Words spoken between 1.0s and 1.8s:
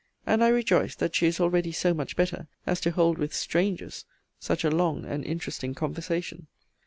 she is already